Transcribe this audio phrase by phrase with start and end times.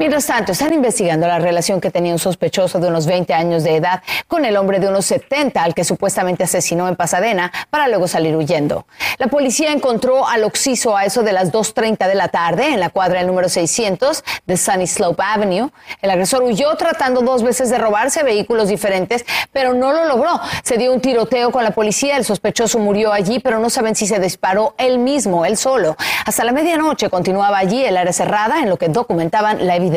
[0.00, 3.76] Mientras tanto, están investigando la relación que tenía un sospechoso de unos 20 años de
[3.76, 8.08] edad con el hombre de unos 70 al que supuestamente asesinó en Pasadena para luego
[8.08, 8.86] salir huyendo.
[9.18, 12.88] La policía encontró al occiso a eso de las 2.30 de la tarde en la
[12.88, 15.68] cuadra del número 600 de Sunny Slope Avenue.
[16.00, 20.40] El agresor huyó tratando dos veces de robarse vehículos diferentes, pero no lo logró.
[20.62, 24.06] Se dio un tiroteo con la policía, el sospechoso murió allí, pero no saben si
[24.06, 25.94] se disparó él mismo, él solo.
[26.24, 29.89] Hasta la medianoche continuaba allí el área cerrada en lo que documentaban la evidencia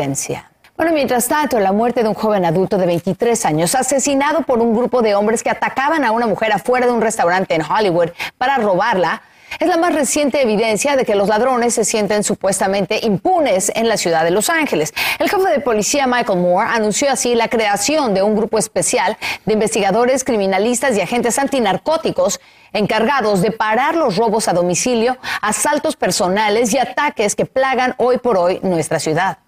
[0.76, 4.76] bueno, mientras tanto, la muerte de un joven adulto de 23 años asesinado por un
[4.76, 8.58] grupo de hombres que atacaban a una mujer afuera de un restaurante en Hollywood para
[8.58, 9.22] robarla
[9.60, 13.98] es la más reciente evidencia de que los ladrones se sienten supuestamente impunes en la
[13.98, 14.96] ciudad de Los Ángeles.
[15.20, 19.54] El jefe de policía Michael Moore anunció así la creación de un grupo especial de
[19.54, 22.40] investigadores, criminalistas y agentes antinarcóticos
[22.72, 28.38] encargados de parar los robos a domicilio, asaltos personales y ataques que plagan hoy por
[28.38, 29.43] hoy nuestra ciudad.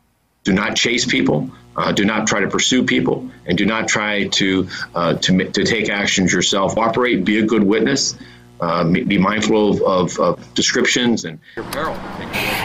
[0.45, 1.49] Do not chase people.
[1.75, 5.65] Uh, do not try to pursue people, and do not try to uh, to to
[5.65, 6.77] take actions yourself.
[6.77, 7.25] Operate.
[7.25, 8.15] Be a good witness.
[8.61, 11.37] Uh, be mindful of, of, descriptions and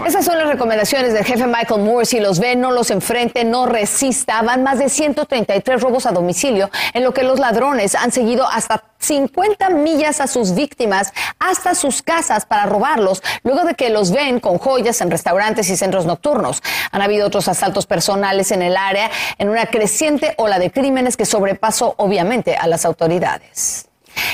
[0.06, 2.06] Esas son las recomendaciones del jefe Michael Moore.
[2.06, 4.40] Si los ve, no los enfrente, no resista.
[4.42, 8.84] Van más de 133 robos a domicilio, en lo que los ladrones han seguido hasta
[8.98, 14.38] 50 millas a sus víctimas hasta sus casas para robarlos, luego de que los ven
[14.38, 16.62] con joyas en restaurantes y centros nocturnos.
[16.92, 21.26] Han habido otros asaltos personales en el área, en una creciente ola de crímenes que
[21.26, 23.89] sobrepasó obviamente a las autoridades.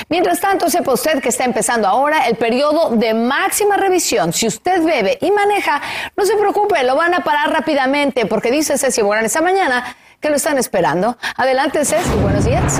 [0.09, 4.33] Mientras tanto, sepa usted que está empezando ahora el periodo de máxima revisión.
[4.33, 5.81] Si usted bebe y maneja,
[6.15, 10.29] no se preocupe, lo van a parar rápidamente porque dice Ceci Borán esta mañana que
[10.29, 11.17] lo están esperando.
[11.35, 12.79] Adelante, Ceci, buenos días.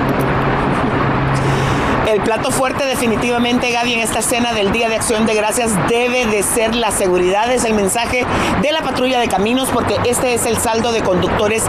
[2.08, 6.24] El plato fuerte definitivamente, Gaby, en esta escena del Día de Acción de Gracias debe
[6.24, 8.24] de ser la seguridad, es el mensaje
[8.62, 11.64] de la patrulla de caminos porque este es el saldo de conductores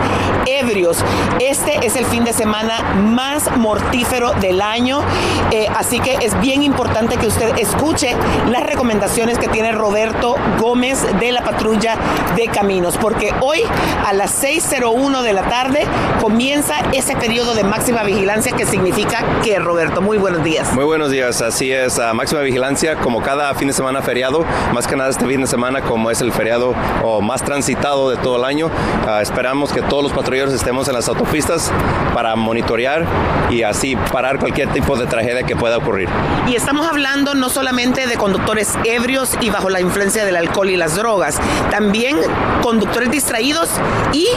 [0.45, 1.03] ebrios.
[1.41, 5.01] Este es el fin de semana más mortífero del año,
[5.51, 8.15] eh, así que es bien importante que usted escuche
[8.49, 11.97] las recomendaciones que tiene Roberto Gómez de la patrulla
[12.37, 13.61] de caminos, porque hoy
[14.07, 15.85] a las 6.01 de la tarde
[16.21, 20.73] comienza ese periodo de máxima vigilancia que significa que, Roberto, muy bueno buenos días.
[20.73, 24.85] Muy buenos días, así es, a máxima vigilancia como cada fin de semana feriado, más
[24.85, 28.37] que nada este fin de semana como es el feriado o más transitado de todo
[28.37, 28.69] el año.
[29.07, 31.71] Ah, esperamos que todos los patrulleros estemos en las autopistas
[32.13, 33.07] para monitorear
[33.49, 36.07] y así parar cualquier tipo de tragedia que pueda ocurrir.
[36.47, 40.77] Y estamos hablando no solamente de conductores ebrios y bajo la influencia del alcohol y
[40.77, 41.39] las drogas,
[41.71, 42.17] también
[42.61, 43.69] conductores distraídos
[44.13, 44.27] y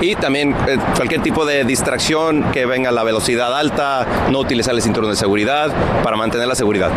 [0.00, 4.74] y también eh, cualquier tipo de distracción que venga a la velocidad alta, no utilizar
[4.74, 5.72] el cinturón de seguridad
[6.02, 6.90] para mantener la seguridad.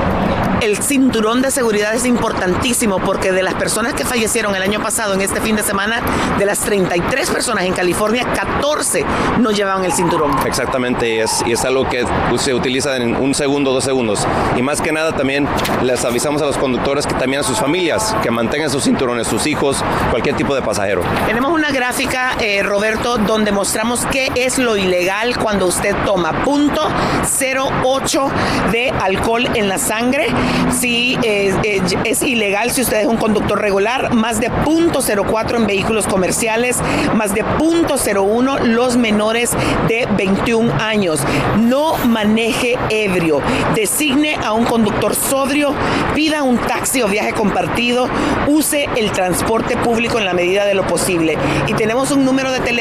[0.62, 5.14] El cinturón de seguridad es importantísimo porque de las personas que fallecieron el año pasado
[5.14, 6.02] en este fin de semana,
[6.40, 9.06] de las 33 personas en California, 14
[9.40, 10.32] no llevaban el cinturón.
[10.46, 14.28] Exactamente, y es, y es algo que pues, se utiliza en un segundo, dos segundos.
[14.56, 15.48] Y más que nada también
[15.84, 19.46] les avisamos a los conductores que también a sus familias, que mantengan sus cinturones, sus
[19.46, 21.04] hijos, cualquier tipo de pasajero.
[21.28, 26.44] Tenemos una gráfica, eh, Roberto donde mostramos qué es lo ilegal cuando usted toma.
[26.46, 26.88] Punto
[27.24, 28.32] 0,8
[28.72, 30.28] de alcohol en la sangre.
[30.72, 34.14] Si es ilegal si usted es un conductor regular.
[34.14, 36.78] Más de punto 0,4 en vehículos comerciales.
[37.14, 39.52] Más de punto 0,1 los menores
[39.90, 41.20] de 21 años.
[41.60, 43.42] No maneje ebrio.
[43.76, 45.74] Designe a un conductor sobrio.
[46.16, 48.08] Pida un taxi o viaje compartido.
[48.48, 51.38] Use el transporte público en la medida de lo posible.
[51.68, 52.77] Y tenemos un número de teléfono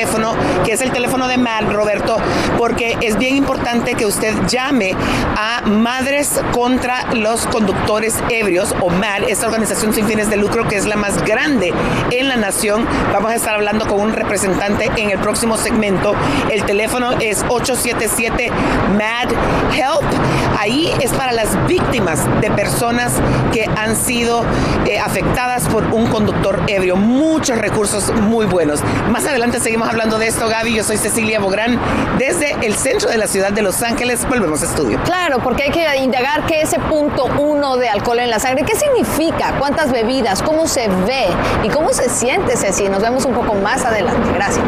[0.65, 2.19] que es el teléfono de MAD, Roberto,
[2.59, 4.95] porque es bien importante que usted llame
[5.39, 10.77] a Madres contra los Conductores Ebrios, o MAD, esta organización sin fines de lucro que
[10.77, 11.73] es la más grande
[12.11, 12.87] en la nación.
[13.11, 16.15] Vamos a estar hablando con un representante en el próximo segmento.
[16.51, 18.51] El teléfono es 877
[18.99, 19.31] MAD
[19.75, 20.05] Help.
[20.61, 23.15] Ahí es para las víctimas de personas
[23.51, 24.45] que han sido
[24.85, 26.97] eh, afectadas por un conductor ebrio.
[26.97, 28.81] Muchos recursos muy buenos.
[29.11, 30.75] Más adelante seguimos hablando de esto, Gaby.
[30.75, 31.79] Yo soy Cecilia Bográn.
[32.19, 35.01] Desde el centro de la ciudad de Los Ángeles, volvemos a estudio.
[35.05, 38.65] Claro, porque hay que indagar qué es ese punto uno de alcohol en la sangre.
[38.65, 39.55] ¿Qué significa?
[39.59, 40.43] ¿Cuántas bebidas?
[40.43, 41.29] ¿Cómo se ve?
[41.63, 42.89] ¿Y cómo se siente, Ceci?
[42.89, 44.33] Nos vemos un poco más adelante.
[44.35, 44.65] Gracias.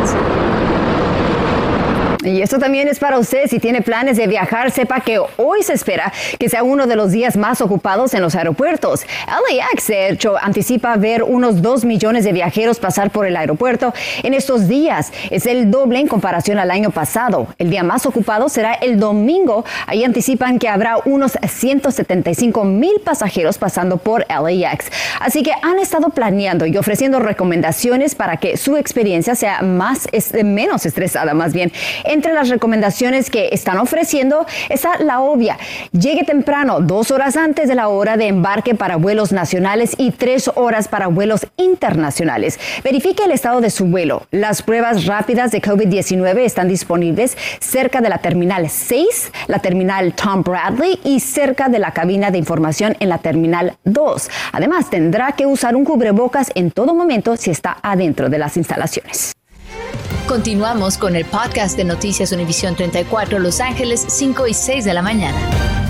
[2.25, 3.47] Y esto también es para usted.
[3.47, 7.13] Si tiene planes de viajar, sepa que hoy se espera que sea uno de los
[7.13, 9.07] días más ocupados en los aeropuertos.
[9.27, 13.95] LAX, de hecho, anticipa ver unos 2 millones de viajeros pasar por el aeropuerto
[14.25, 15.13] en estos días.
[15.31, 17.47] Es el doble en comparación al año pasado.
[17.57, 19.65] El día más ocupado será el domingo.
[19.87, 24.91] Ahí anticipan que habrá unos 175 mil pasajeros pasando por LAX.
[25.21, 30.09] Así que han estado planeando y ofreciendo recomendaciones para que su experiencia sea más,
[30.43, 31.73] menos estresada, más bien.
[32.09, 35.59] Entre las recomendaciones que están ofreciendo está la obvia.
[35.93, 40.51] Llegue temprano, dos horas antes de la hora de embarque para vuelos nacionales y tres
[40.55, 42.59] horas para vuelos internacionales.
[42.83, 44.27] Verifique el estado de su vuelo.
[44.31, 50.43] Las pruebas rápidas de COVID-19 están disponibles cerca de la terminal 6, la terminal Tom
[50.43, 54.31] Bradley y cerca de la cabina de información en la terminal 2.
[54.53, 59.38] Además, tendrá que usar un cubrebocas en todo momento si está adentro de las instalaciones.
[60.29, 65.01] Continuamos con el podcast de Noticias Univisión 34 Los Ángeles 5 y 6 de la
[65.01, 65.88] mañana.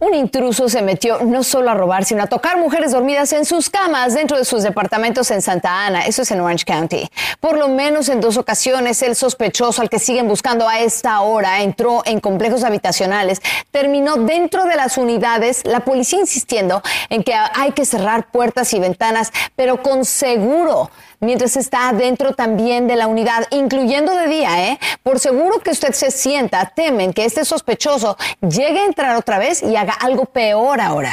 [0.00, 3.70] Un intruso se metió no solo a robar, sino a tocar mujeres dormidas en sus
[3.70, 7.08] camas dentro de sus departamentos en Santa Ana, eso es en Orange County.
[7.38, 11.62] Por lo menos en dos ocasiones, el sospechoso al que siguen buscando a esta hora
[11.62, 17.70] entró en complejos habitacionales, terminó dentro de las unidades, la policía insistiendo en que hay
[17.72, 20.90] que cerrar puertas y ventanas, pero con seguro
[21.24, 24.78] mientras está dentro también de la unidad, incluyendo de día, ¿eh?
[25.02, 29.62] Por seguro que usted se sienta, temen que este sospechoso llegue a entrar otra vez
[29.62, 31.12] y haga algo peor ahora.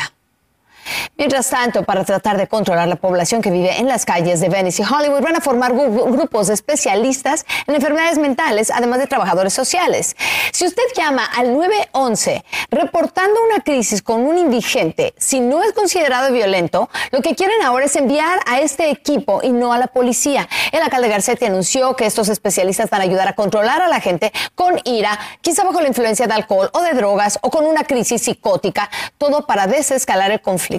[1.18, 4.81] Mientras tanto, para tratar de controlar la población que vive en las calles de Venice
[4.81, 10.16] y Hollywood, van a formar grupos de especialistas en enfermedades mentales, además de trabajadores sociales.
[10.51, 16.33] Si usted llama al 911 reportando una crisis con un indigente, si no es considerado
[16.33, 20.50] violento, lo que quieren ahora es enviar a este equipo y no a la policía.
[20.72, 24.31] El alcalde Garcetti anunció que estos especialistas van a ayudar a controlar a la gente
[24.56, 28.24] con ira, quizá bajo la influencia de alcohol o de drogas o con una crisis
[28.24, 28.89] psicótica,
[29.19, 30.70] todo para desescalar el conflicto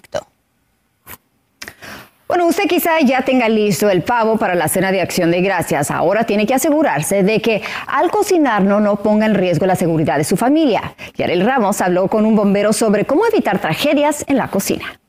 [2.33, 5.91] bueno, usted quizá ya tenga listo el pavo para la cena de acción de gracias.
[5.91, 10.25] Ahora tiene que asegurarse de que al cocinarlo no ponga en riesgo la seguridad de
[10.25, 10.95] su familia.
[11.15, 15.02] Yarel Ramos habló con un bombero sobre cómo evitar tragedias en la cocina.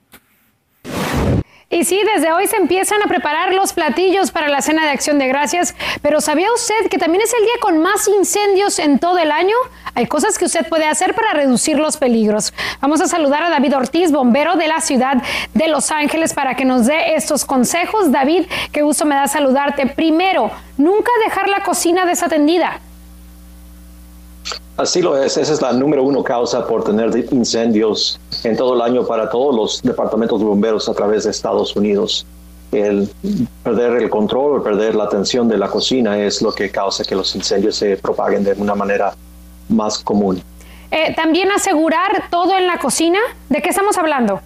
[1.73, 5.17] Y sí, desde hoy se empiezan a preparar los platillos para la cena de acción
[5.17, 5.73] de gracias,
[6.03, 9.55] pero ¿sabía usted que también es el día con más incendios en todo el año?
[9.95, 12.53] Hay cosas que usted puede hacer para reducir los peligros.
[12.79, 15.23] Vamos a saludar a David Ortiz, bombero de la ciudad
[15.55, 18.11] de Los Ángeles, para que nos dé estos consejos.
[18.11, 19.87] David, qué gusto me da saludarte.
[19.87, 22.81] Primero, nunca dejar la cocina desatendida.
[24.75, 28.81] Así lo es, esa es la número uno causa por tener incendios en todo el
[28.81, 32.25] año para todos los departamentos de bomberos a través de Estados Unidos.
[32.71, 33.07] El
[33.61, 37.35] perder el control perder la atención de la cocina es lo que causa que los
[37.35, 39.13] incendios se propaguen de una manera
[39.69, 40.41] más común.
[40.89, 43.19] Eh, también asegurar todo en la cocina.
[43.49, 44.41] ¿De qué estamos hablando?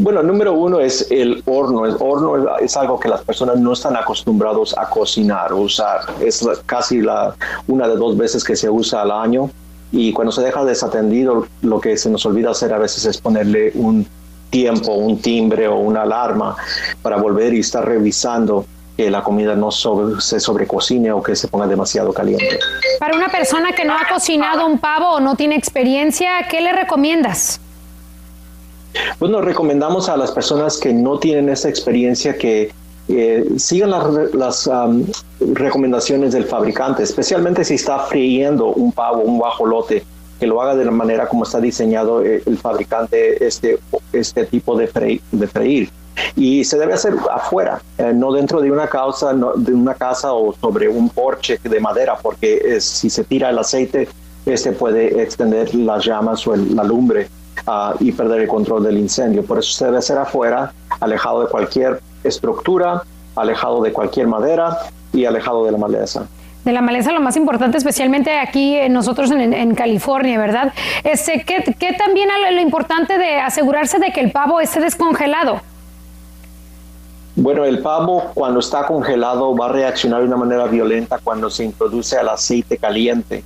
[0.00, 1.84] Bueno, número uno es el horno.
[1.84, 6.00] El horno es, algo que las personas no están acostumbrados a cocinar usar.
[6.22, 7.34] Es casi la,
[7.68, 9.50] una de dos veces que se usa al año.
[9.92, 13.72] Y cuando se deja desatendido, lo que se nos olvida hacer a veces es ponerle
[13.74, 14.06] un
[14.48, 16.56] tiempo, un timbre o una alarma
[17.02, 18.64] para volver y estar revisando
[18.96, 22.58] que la comida no se sobrecocine o que se ponga demasiado caliente.
[22.98, 26.72] Para una persona que no ha cocinado un pavo o no tiene experiencia, ¿qué le
[26.72, 27.60] recomiendas?
[29.18, 32.72] Bueno, recomendamos a las personas que no tienen esa experiencia que
[33.08, 34.70] eh, sigan las,
[35.40, 40.04] recomendaciones del fabricante, especialmente si está friendo un pavo, un guajolote,
[40.38, 43.78] que lo haga de la manera como está diseñado eh, el, fabricante este,
[44.12, 45.90] este tipo de, de freír.
[46.36, 50.54] Y se debe hacer afuera, eh, no dentro de una, casa, de una casa o
[50.60, 54.08] sobre un porche de madera, porque si se tira el aceite,
[54.46, 57.28] este puede extender las llamas o la lumbre
[58.00, 59.44] y perder el control del incendio.
[59.44, 63.02] Por eso se debe hacer afuera, alejado de cualquier estructura,
[63.36, 64.78] alejado de cualquier madera
[65.12, 66.26] y alejado de la maleza
[66.64, 70.74] de la maleza lo más importante, especialmente aquí nosotros en, California, ¿verdad?
[71.04, 75.60] Este, ¿qué, ¿Qué también lo importante de asegurarse de que el pavo esté descongelado?
[77.36, 81.64] Bueno, el pavo cuando está congelado va a reaccionar de una manera violenta cuando se
[81.64, 83.42] introduce al aceite caliente.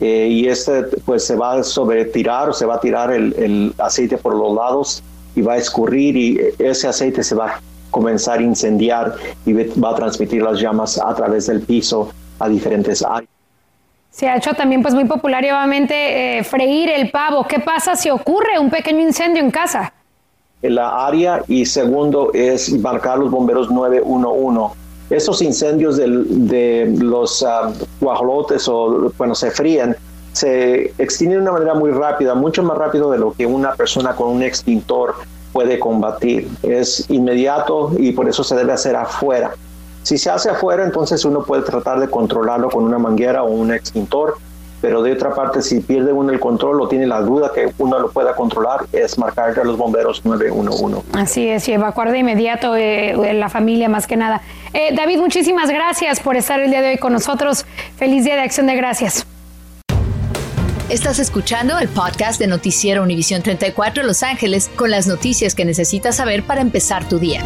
[0.00, 4.18] Eh, y este pues se va a sobretirar o se va a tirar el, aceite
[4.18, 5.02] por los lados
[5.34, 7.60] y va a escurrir y ese aceite se va a
[7.90, 9.14] comenzar a incendiar
[9.46, 13.30] y va a transmitir las llamas a través del piso a diferentes áreas.
[14.10, 17.46] Se ha hecho también pues muy popular obviamente eh, freír el pavo.
[17.46, 19.92] ¿Qué pasa si ocurre un pequeño incendio en casa?
[20.60, 27.72] En la área y segundo es marcar los bomberos 911 esos incendios de los uh,
[28.00, 29.96] guajolotes o, bueno, se fríen,
[30.32, 34.14] se extienden de una manera muy rápida, mucho más rápido de lo que una persona
[34.14, 35.14] con un extintor
[35.52, 36.48] puede combatir.
[36.62, 39.52] Es inmediato y por eso se debe hacer afuera.
[40.02, 43.72] Si se hace afuera, entonces uno puede tratar de controlarlo con una manguera o un
[43.72, 44.36] extintor,
[44.86, 47.98] pero de otra parte, si pierde uno el control o tiene la duda que uno
[47.98, 51.02] lo pueda controlar, es marcar a los bomberos 911.
[51.12, 54.42] Así es, y evacuar de inmediato eh, la familia más que nada.
[54.72, 57.66] Eh, David, muchísimas gracias por estar el día de hoy con nosotros.
[57.96, 59.26] Feliz Día de Acción de Gracias.
[60.88, 66.14] Estás escuchando el podcast de Noticiero Univisión 34 Los Ángeles con las noticias que necesitas
[66.14, 67.42] saber para empezar tu día.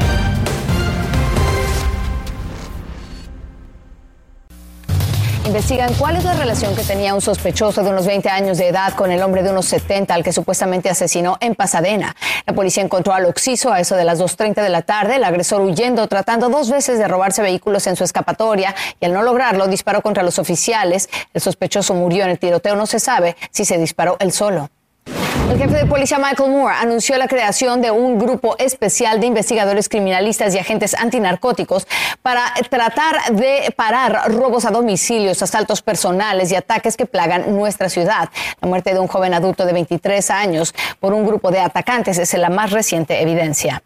[5.50, 8.94] Investigan cuál es la relación que tenía un sospechoso de unos 20 años de edad
[8.94, 12.14] con el hombre de unos 70 al que supuestamente asesinó en Pasadena.
[12.46, 15.62] La policía encontró al occiso a eso de las 2.30 de la tarde, el agresor
[15.62, 20.02] huyendo, tratando dos veces de robarse vehículos en su escapatoria y al no lograrlo disparó
[20.02, 21.10] contra los oficiales.
[21.34, 22.76] El sospechoso murió en el tiroteo.
[22.76, 24.70] No se sabe si se disparó él solo.
[25.48, 29.88] El jefe de policía Michael Moore anunció la creación de un grupo especial de investigadores
[29.88, 31.86] criminalistas y agentes antinarcóticos
[32.22, 38.28] para tratar de parar robos a domicilios, asaltos personales y ataques que plagan nuestra ciudad.
[38.60, 42.34] La muerte de un joven adulto de 23 años por un grupo de atacantes es
[42.34, 43.82] la más reciente evidencia.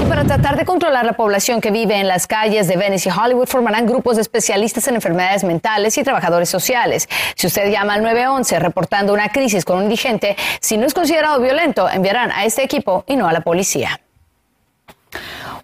[0.00, 3.12] Y para tratar de controlar la población que vive en las calles de Venice y
[3.12, 7.08] Hollywood, formarán grupos de especialistas en enfermedades mentales y trabajadores sociales.
[7.34, 11.40] Si usted llama al 911 reportando una crisis con un indigente, si no es considerado
[11.40, 14.00] violento, enviarán a este equipo y no a la policía.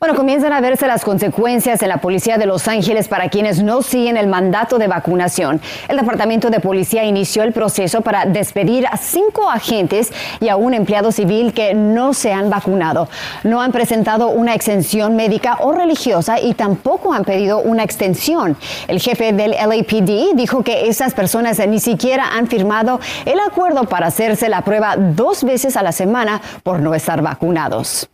[0.01, 3.81] Bueno, comienzan a verse las consecuencias en la policía de Los Ángeles para quienes no
[3.81, 5.61] siguen el mandato de vacunación.
[5.89, 10.75] El Departamento de Policía inició el proceso para despedir a cinco agentes y a un
[10.75, 13.09] empleado civil que no se han vacunado.
[13.45, 18.57] No han presentado una exención médica o religiosa y tampoco han pedido una extensión.
[18.89, 24.09] El jefe del LAPD dijo que esas personas ni siquiera han firmado el acuerdo para
[24.09, 28.11] hacerse la prueba dos veces a la semana por no estar vacunados.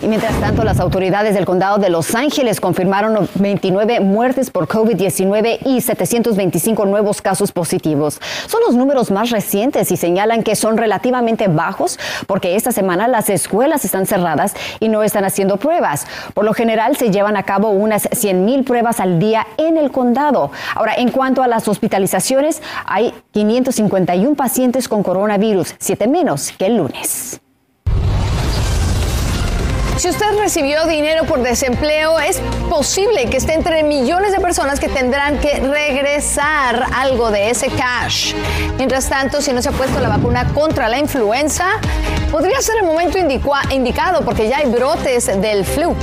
[0.00, 5.60] Y mientras tanto, las autoridades del condado de Los Ángeles confirmaron 29 muertes por COVID-19
[5.64, 8.20] y 725 nuevos casos positivos.
[8.46, 13.30] Son los números más recientes y señalan que son relativamente bajos porque esta semana las
[13.30, 16.06] escuelas están cerradas y no están haciendo pruebas.
[16.34, 19.90] Por lo general se llevan a cabo unas 100 mil pruebas al día en el
[19.90, 20.50] condado.
[20.74, 26.76] Ahora, en cuanto a las hospitalizaciones, hay 551 pacientes con coronavirus, siete menos que el
[26.76, 27.40] lunes.
[29.96, 34.88] Si usted recibió dinero por desempleo, es posible que esté entre millones de personas que
[34.88, 38.34] tendrán que regresar algo de ese cash.
[38.76, 41.66] Mientras tanto, si no se ha puesto la vacuna contra la influenza,
[42.32, 45.94] podría ser el momento indicado porque ya hay brotes del flu.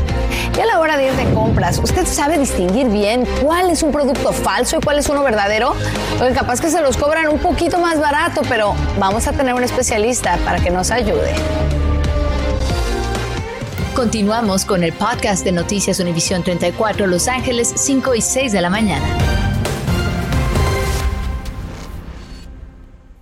[0.57, 3.91] Y a la hora de ir de compras, ¿usted sabe distinguir bien cuál es un
[3.91, 5.75] producto falso y cuál es uno verdadero?
[6.17, 9.63] Porque capaz que se los cobran un poquito más barato, pero vamos a tener un
[9.63, 11.35] especialista para que nos ayude.
[13.95, 18.69] Continuamos con el podcast de Noticias Univisión 34 Los Ángeles 5 y 6 de la
[18.69, 19.05] mañana.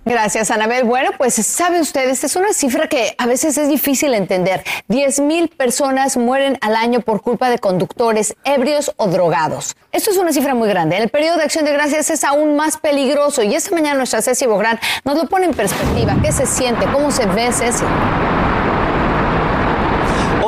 [0.04, 0.84] Gracias, Anabel.
[0.84, 4.62] Bueno, pues sabe usted, es una cifra que a veces es difícil entender.
[4.88, 9.76] 10 mil personas mueren al año por culpa de conductores ebrios o drogados.
[9.90, 10.96] Esto es una cifra muy grande.
[10.96, 14.22] En el periodo de acción de gracias es aún más peligroso y esta mañana nuestra
[14.22, 16.16] Ceci Bográn nos lo pone en perspectiva.
[16.22, 16.86] ¿Qué se siente?
[16.92, 17.84] ¿Cómo se ve, Ceci?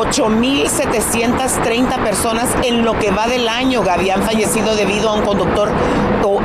[0.02, 5.70] 8.730 personas en lo que va del año, Gaby, han fallecido debido a un conductor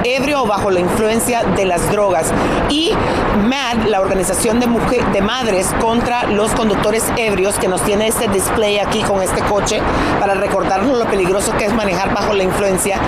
[0.03, 2.31] ebrio o bajo la influencia de las drogas.
[2.69, 2.91] Y
[3.47, 8.27] MAD, la organización de, mujer, de madres contra los conductores ebrios, que nos tiene este
[8.27, 9.81] display aquí con este coche
[10.19, 12.99] para recordarnos lo peligroso que es manejar bajo la influencia,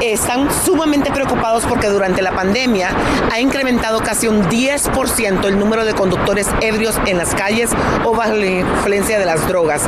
[0.00, 2.90] están sumamente preocupados porque durante la pandemia
[3.32, 7.70] ha incrementado casi un 10% el número de conductores ebrios en las calles
[8.04, 9.82] o bajo la influencia de las drogas.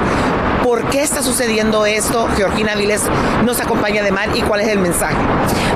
[0.63, 2.27] ¿Por qué está sucediendo esto?
[2.37, 3.03] Georgina Viles
[3.45, 5.17] nos acompaña de mar y cuál es el mensaje.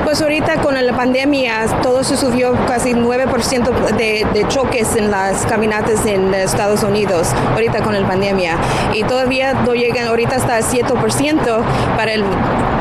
[0.03, 5.45] Pues ahorita con la pandemia todo se subió casi 9% de, de, choques en las
[5.47, 8.57] caminatas en Estados Unidos, ahorita con la pandemia.
[8.95, 11.61] Y todavía no llegan, ahorita está 7%
[11.97, 12.25] para el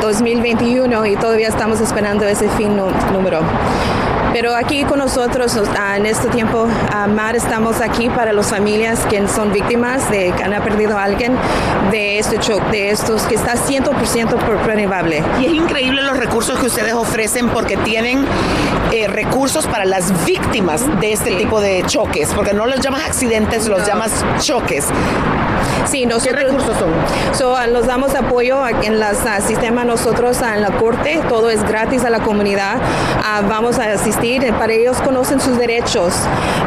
[0.02, 2.76] 2021 y todavía estamos esperando ese fin
[3.12, 3.42] número.
[4.40, 5.60] Pero aquí con nosotros
[5.96, 6.68] en este tiempo,
[7.10, 11.36] Mar, estamos aquí para las familias que son víctimas de que han perdido a alguien
[11.90, 15.24] de este shock, de estos que está 100% prevenible.
[15.40, 18.24] Y es increíble los recursos que ustedes ofrecen porque tienen
[18.92, 23.68] eh, recursos para las víctimas de este tipo de choques, porque no los llamas accidentes,
[23.68, 24.86] los llamas choques.
[25.86, 26.92] Sí, nosotros, ¿Qué recursos son?
[27.38, 29.04] So, uh, nos damos apoyo en el
[29.46, 32.78] sistema nosotros uh, en la corte, todo es gratis a la comunidad.
[32.78, 36.14] Uh, vamos a asistir, eh, para ellos conocen sus derechos.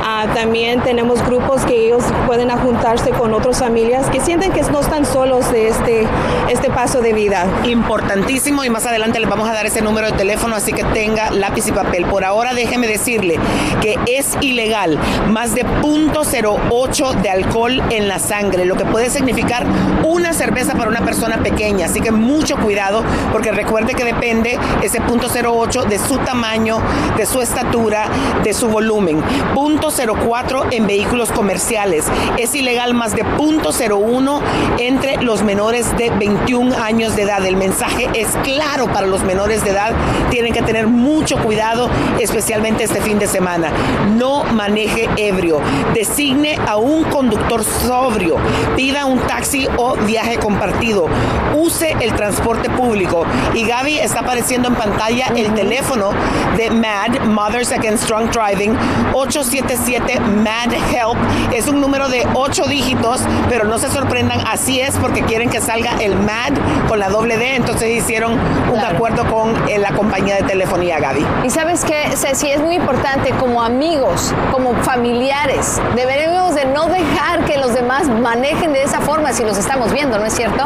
[0.00, 4.80] Uh, también tenemos grupos que ellos pueden juntarse con otras familias que sienten que no
[4.80, 6.06] están solos de este,
[6.48, 7.46] este paso de vida.
[7.64, 11.30] Importantísimo y más adelante les vamos a dar ese número de teléfono, así que tenga
[11.30, 12.04] lápiz y papel.
[12.06, 13.38] Por ahora déjeme decirle
[13.80, 19.66] que es ilegal más de 0.08 de alcohol en la sangre, lo que puede significar
[20.04, 21.86] una cerveza para una persona pequeña.
[21.86, 26.78] Así que mucho cuidado porque recuerde que depende ese punto 08 de su tamaño,
[27.16, 28.08] de su estatura,
[28.42, 29.22] de su volumen.
[29.54, 32.06] Punto 04 en vehículos comerciales.
[32.38, 34.40] Es ilegal más de punto 01
[34.78, 37.44] entre los menores de 21 años de edad.
[37.44, 39.92] El mensaje es claro para los menores de edad.
[40.30, 43.72] Tienen que tener mucho cuidado, especialmente este fin de semana.
[44.16, 45.60] No maneje ebrio.
[45.94, 48.36] Designe a un conductor sobrio.
[48.80, 51.06] Pida un taxi o viaje compartido.
[51.54, 53.26] Use el transporte público.
[53.52, 56.12] Y Gaby está apareciendo en pantalla el teléfono
[56.56, 58.74] de MAD, Mothers Against Drunk Driving,
[59.12, 61.18] 877 MAD Help.
[61.52, 63.20] Es un número de 8 dígitos,
[63.50, 66.54] pero no se sorprendan, así es porque quieren que salga el MAD
[66.88, 67.56] con la doble D.
[67.56, 68.38] Entonces hicieron
[68.72, 71.26] un acuerdo con eh, la compañía de telefonía, Gaby.
[71.44, 77.46] Y sabes que, Ceci, es muy importante como amigos, como familiares, deberemos de no dejar
[77.46, 80.64] que los demás manejen de esa forma si los estamos viendo, ¿no es cierto?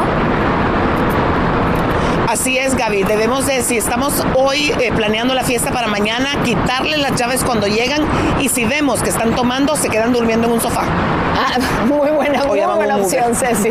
[2.35, 3.05] Así es, Gaby.
[3.05, 7.69] Debemos de, si estamos hoy eh, planeando la fiesta para mañana, quitarle las llaves cuando
[7.69, 8.05] llegan
[8.41, 10.83] y si vemos que están tomando, se quedan durmiendo en un sofá.
[11.37, 13.69] Ah, muy buena, muy buena opción, Ceci.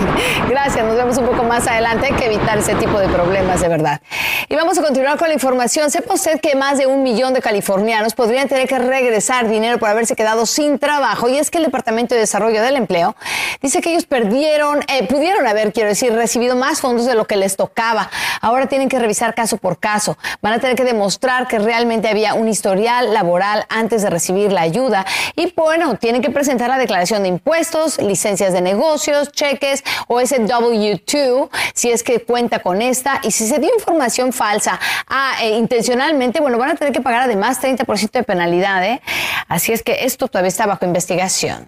[0.50, 0.86] Gracias.
[0.86, 2.08] Nos vemos un poco más adelante.
[2.08, 4.02] Hay que evitar ese tipo de problemas, de verdad.
[4.48, 5.90] Y vamos a continuar con la información.
[5.90, 9.90] Sepa usted que más de un millón de californianos podrían tener que regresar dinero por
[9.90, 11.28] haberse quedado sin trabajo.
[11.30, 13.16] Y es que el Departamento de Desarrollo del Empleo
[13.62, 17.38] dice que ellos perdieron, eh, pudieron haber, quiero decir, recibido más fondos de lo que
[17.38, 18.10] les tocaba.
[18.42, 20.18] Ahora tienen que revisar caso por caso.
[20.42, 24.62] Van a tener que demostrar que realmente había un historial laboral antes de recibir la
[24.62, 25.06] ayuda.
[25.36, 30.42] Y bueno, tienen que presentar la declaración de impuestos, licencias de negocios, cheques o ese
[30.42, 33.20] W2 si es que cuenta con esta.
[33.24, 37.24] Y si se dio información falsa ah, eh, intencionalmente, bueno, van a tener que pagar
[37.24, 38.86] además 30% de penalidad.
[38.86, 39.02] ¿eh?
[39.48, 41.68] Así es que esto todavía está bajo investigación.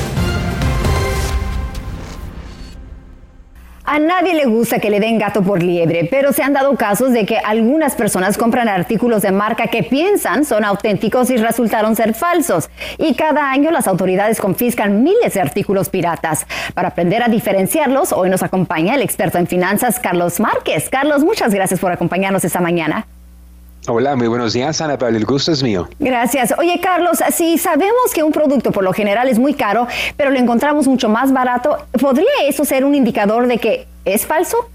[3.93, 7.11] A nadie le gusta que le den gato por liebre, pero se han dado casos
[7.11, 12.13] de que algunas personas compran artículos de marca que piensan son auténticos y resultaron ser
[12.13, 12.69] falsos.
[12.97, 16.47] Y cada año las autoridades confiscan miles de artículos piratas.
[16.73, 20.87] Para aprender a diferenciarlos, hoy nos acompaña el experto en finanzas Carlos Márquez.
[20.89, 23.05] Carlos, muchas gracias por acompañarnos esta mañana.
[23.87, 25.17] Hola, muy buenos días, Ana Pablo.
[25.17, 25.89] El gusto es mío.
[25.97, 26.53] Gracias.
[26.59, 30.37] Oye, Carlos, si sabemos que un producto por lo general es muy caro, pero lo
[30.37, 34.69] encontramos mucho más barato, ¿podría eso ser un indicador de que es falso?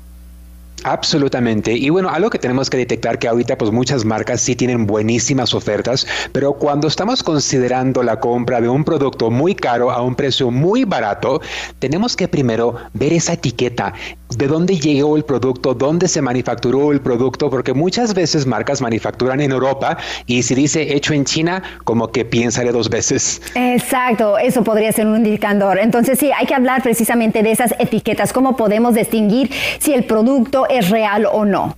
[0.85, 1.73] Absolutamente.
[1.73, 5.55] Y bueno, algo que tenemos que detectar que ahorita pues muchas marcas sí tienen buenísimas
[5.55, 10.51] ofertas, pero cuando estamos considerando la compra de un producto muy caro a un precio
[10.51, 11.41] muy barato,
[11.79, 13.95] tenemos que primero ver esa etiqueta,
[14.37, 19.41] de dónde llegó el producto, dónde se manufacturó el producto, porque muchas veces marcas manufacturan
[19.41, 23.41] en Europa y si dice hecho en China, como que piénsale dos veces.
[23.55, 25.79] Exacto, eso podría ser un indicador.
[25.79, 30.66] Entonces sí, hay que hablar precisamente de esas etiquetas, cómo podemos distinguir si el producto
[30.71, 31.77] es real o no.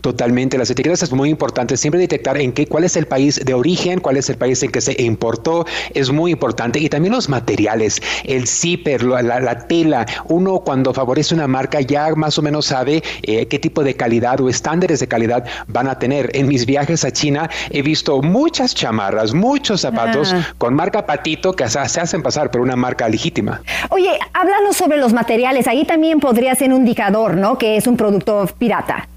[0.00, 3.54] Totalmente, las etiquetas es muy importante, siempre detectar en qué, cuál es el país de
[3.54, 6.78] origen, cuál es el país en que se importó, es muy importante.
[6.78, 10.06] Y también los materiales, el zipper, la, tela.
[10.28, 14.40] Uno cuando favorece una marca ya más o menos sabe eh, qué tipo de calidad
[14.40, 16.30] o estándares de calidad van a tener.
[16.34, 20.54] En mis viajes a China he visto muchas chamarras, muchos zapatos Ah.
[20.58, 23.62] con marca patito que se se hacen pasar por una marca legítima.
[23.90, 25.66] Oye, háblanos sobre los materiales.
[25.66, 27.58] Ahí también podría ser un indicador, ¿no?
[27.58, 29.08] Que es un producto pirata.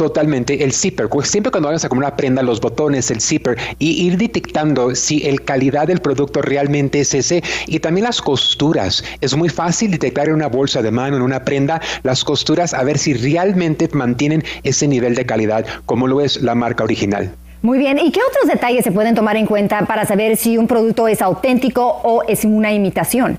[0.00, 1.10] Totalmente, el zipper.
[1.24, 5.26] Siempre cuando vayas a comer una prenda, los botones, el zipper, y ir detectando si
[5.26, 7.42] el calidad del producto realmente es ese.
[7.66, 9.04] Y también las costuras.
[9.20, 12.82] Es muy fácil detectar en una bolsa de mano, en una prenda, las costuras, a
[12.82, 17.34] ver si realmente mantienen ese nivel de calidad, como lo es la marca original.
[17.60, 17.98] Muy bien.
[17.98, 21.20] ¿Y qué otros detalles se pueden tomar en cuenta para saber si un producto es
[21.20, 23.38] auténtico o es una imitación?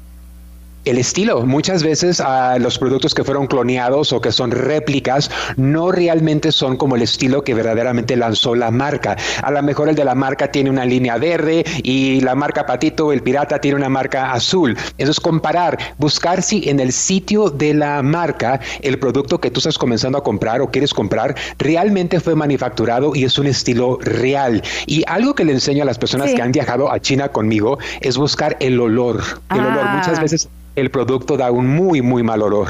[0.86, 1.46] El estilo.
[1.46, 6.78] Muchas veces a los productos que fueron cloneados o que son réplicas no realmente son
[6.78, 9.17] como el estilo que verdaderamente lanzó la marca.
[9.44, 13.12] A lo mejor el de la marca tiene una línea verde y la marca Patito,
[13.12, 14.78] el pirata, tiene una marca azul.
[14.98, 19.60] Eso es comparar, buscar si en el sitio de la marca el producto que tú
[19.60, 24.63] estás comenzando a comprar o quieres comprar realmente fue manufacturado y es un estilo real.
[24.88, 28.17] Y algo que le enseño a las personas que han viajado a China conmigo es
[28.17, 29.22] buscar el olor.
[29.50, 30.22] El olor muchas ah.
[30.22, 32.67] veces el producto da un muy, muy mal olor.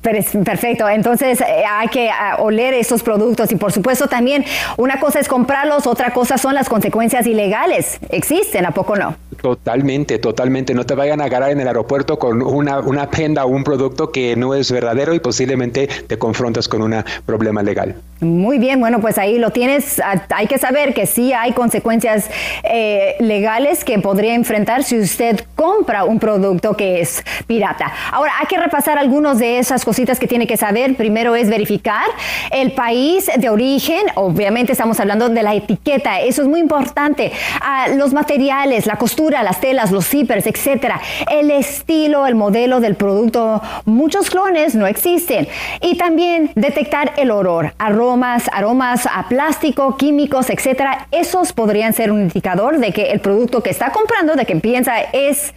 [0.00, 4.44] Perfecto, entonces eh, hay que ah, oler esos productos y por supuesto también
[4.76, 7.98] una cosa es comprarlos, otra cosa son las consecuencias ilegales.
[8.08, 8.66] ¿Existen?
[8.66, 9.16] ¿A poco no?
[9.40, 10.74] Totalmente, totalmente.
[10.74, 14.10] No te vayan a agarrar en el aeropuerto con una, una prenda o un producto
[14.10, 17.96] que no es verdadero y posiblemente te confrontas con un problema legal.
[18.22, 20.00] Muy bien, bueno, pues ahí lo tienes.
[20.30, 22.30] Hay que saber que sí hay consecuencias
[22.62, 27.92] eh, legales que podría enfrentar si usted compra un producto que es pirata.
[28.12, 30.94] Ahora, hay que repasar algunas de esas cositas que tiene que saber.
[30.94, 32.04] Primero es verificar
[32.52, 34.02] el país de origen.
[34.14, 36.20] Obviamente estamos hablando de la etiqueta.
[36.20, 37.32] Eso es muy importante.
[37.60, 41.00] Ah, los materiales, la costura, las telas, los zippers, etcétera.
[41.28, 43.60] El estilo, el modelo del producto.
[43.84, 45.48] Muchos clones no existen.
[45.80, 47.74] Y también detectar el olor,
[48.12, 51.06] aromas, aromas a plástico, químicos, etcétera.
[51.10, 55.00] Esos podrían ser un indicador de que el producto que está comprando, de que piensa
[55.12, 55.54] es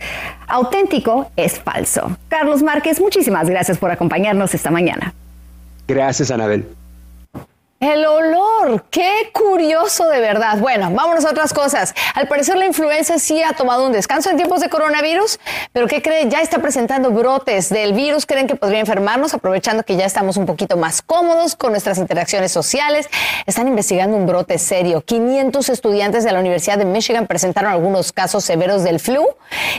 [0.48, 2.18] auténtico, es falso.
[2.30, 5.14] Carlos Márquez, muchísimas gracias por acompañarnos esta mañana.
[5.88, 6.66] Gracias, Anabel.
[7.82, 10.60] El olor, qué curioso de verdad.
[10.60, 11.94] Bueno, vámonos a otras cosas.
[12.14, 15.42] Al parecer la influenza sí ha tomado un descanso en tiempos de coronavirus,
[15.74, 16.32] pero ¿qué creen?
[16.32, 18.26] Ya está presentando brotes del virus.
[18.26, 19.34] ¿Creen que podría enfermarnos?
[19.34, 23.10] Aprovechando que ya estamos un poquito más cómodos con nuestras interacciones sociales.
[23.46, 25.02] Están investigando un brote serio.
[25.02, 29.28] 500 estudiantes de la Universidad de Michigan presentaron algunos casos severos del flu.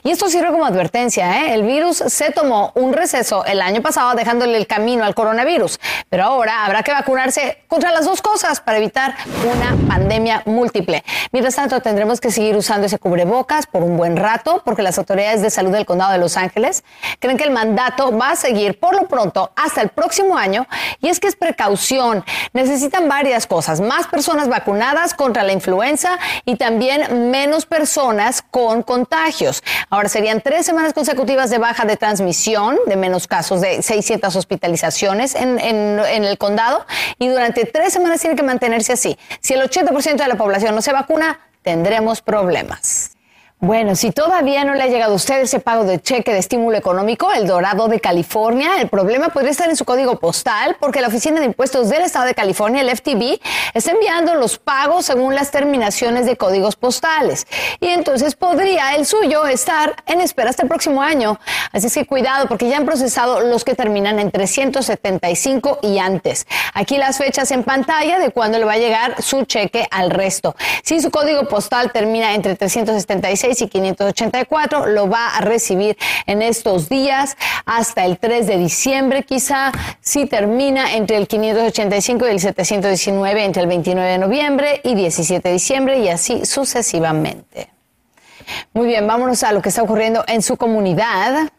[0.05, 1.41] Y esto sirve como advertencia.
[1.41, 1.55] ¿eh?
[1.55, 5.81] El virus se tomó un receso el año pasado dejándole el camino al coronavirus.
[6.11, 11.05] Pero ahora habrá que vacunarse contra las dos cosas para evitar una pandemia múltiple.
[11.33, 15.43] Mientras tanto, tendremos que seguir usando ese cubrebocas por un buen rato porque las autoridades
[15.43, 16.85] de salud del condado de Los Ángeles
[17.19, 20.67] creen que el mandato va a seguir por lo pronto hasta el próximo año
[21.01, 22.25] y es que es precaución.
[22.53, 29.63] Necesitan varias cosas, más personas vacunadas contra la influenza y también menos personas con contagios.
[29.91, 35.35] Ahora serían tres semanas consecutivas de baja de transmisión, de menos casos de 600 hospitalizaciones
[35.35, 36.85] en, en el condado
[37.19, 39.19] y durante tres semanas tiene que mantenerse así.
[39.41, 43.16] Si el 80% de la población no se vacuna, tendremos problemas.
[43.59, 46.77] Bueno, si todavía no le ha llegado a usted ese pago de cheque de estímulo
[46.77, 51.09] económico, el Dorado de California, el problema podría estar en su código postal porque la
[51.09, 53.41] Oficina de Impuestos del Estado de California, el FTB,
[53.73, 57.47] está enviando los pagos según las terminaciones de códigos postales.
[57.81, 61.41] Y entonces podría el suyo estar en espera hasta el próximo año.
[61.73, 66.47] Así es que cuidado porque ya han procesado los que terminan en 375 y antes.
[66.75, 70.55] Aquí las fechas en pantalla de cuándo le va a llegar su cheque al resto.
[70.83, 72.55] Si su código postal termina entre
[73.47, 79.23] 376 y 584 lo va a recibir en estos días hasta el 3 de diciembre
[79.23, 84.95] quizá si termina entre el 585 y el 719 entre el 29 de noviembre y
[84.95, 87.71] 17 de diciembre y así sucesivamente.
[88.73, 91.51] Muy bien, vámonos a lo que está ocurriendo en su comunidad.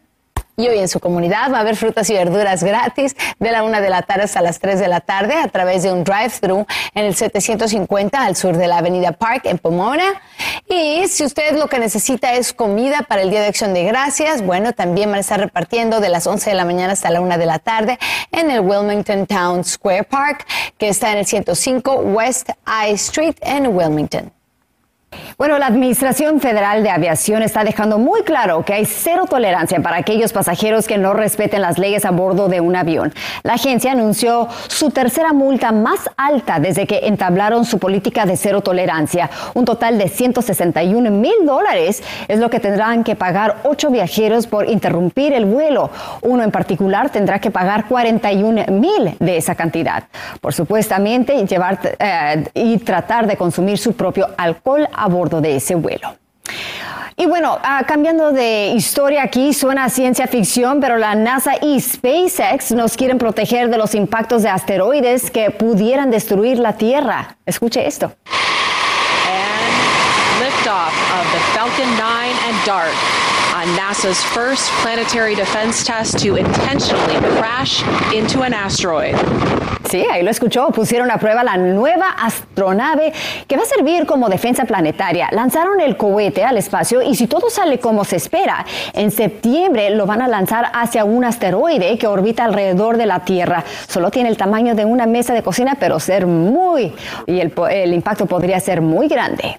[0.58, 3.80] Y hoy en su comunidad va a haber frutas y verduras gratis de la una
[3.80, 7.04] de la tarde hasta las 3 de la tarde a través de un drive-thru en
[7.04, 10.20] el 750 al sur de la Avenida Park en Pomona.
[10.68, 14.42] Y si usted lo que necesita es comida para el Día de Acción de Gracias,
[14.42, 17.38] bueno, también van a estar repartiendo de las 11 de la mañana hasta la una
[17.38, 17.96] de la tarde
[18.32, 20.44] en el Wilmington Town Square Park,
[20.76, 24.37] que está en el 105 West I Street en Wilmington.
[25.36, 29.96] Bueno, la Administración Federal de Aviación está dejando muy claro que hay cero tolerancia para
[29.96, 33.14] aquellos pasajeros que no respeten las leyes a bordo de un avión.
[33.42, 38.60] La agencia anunció su tercera multa más alta desde que entablaron su política de cero
[38.60, 39.30] tolerancia.
[39.54, 44.68] Un total de 161 mil dólares es lo que tendrán que pagar ocho viajeros por
[44.68, 45.90] interrumpir el vuelo.
[46.22, 50.04] Uno en particular tendrá que pagar 41 mil de esa cantidad
[50.40, 55.74] por supuestamente llevar eh, y tratar de consumir su propio alcohol a bordo de ese
[55.74, 56.16] vuelo.
[57.16, 62.70] Y bueno, ah, cambiando de historia aquí, suena ciencia ficción, pero la NASA y SpaceX
[62.70, 67.36] nos quieren proteger de los impactos de asteroides que pudieran destruir la Tierra.
[67.44, 68.12] Escuche esto.
[70.40, 70.92] Liftoff
[71.54, 73.27] Falcon 9 and DART
[73.76, 77.82] NASA's first planetary defense test to intentionally crash
[78.14, 79.14] into an asteroid.
[79.90, 80.68] Sí, ahí lo escuchó.
[80.68, 83.12] Pusieron a prueba la nueva astronave
[83.46, 85.28] que va a servir como defensa planetaria.
[85.32, 90.04] Lanzaron el cohete al espacio y si todo sale como se espera, en septiembre lo
[90.04, 93.64] van a lanzar hacia un asteroide que orbita alrededor de la Tierra.
[93.86, 96.92] Solo tiene el tamaño de una mesa de cocina, pero ser muy...
[97.26, 99.58] y el impacto podría ser muy grande.